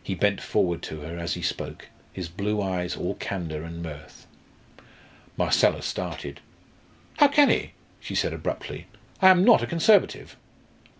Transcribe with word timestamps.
He 0.00 0.14
bent 0.14 0.40
forward 0.40 0.80
to 0.82 1.00
her 1.00 1.18
as 1.18 1.34
he 1.34 1.42
spoke, 1.42 1.88
his 2.12 2.28
blue 2.28 2.62
eyes 2.62 2.94
all 2.96 3.16
candour 3.16 3.62
and 3.64 3.82
mirth. 3.82 4.24
Marcella 5.36 5.82
started. 5.82 6.38
"How 7.16 7.26
can 7.26 7.48
he?" 7.50 7.72
she 7.98 8.14
said 8.14 8.32
abruptly. 8.32 8.86
"I 9.20 9.28
am 9.30 9.42
not 9.44 9.62
a 9.62 9.66
Conservative." 9.66 10.36